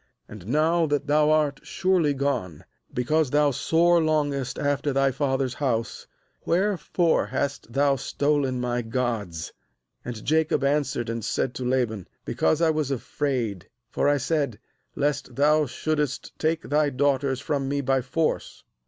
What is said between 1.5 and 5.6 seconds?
surely gone, because thou sore longest after thy father's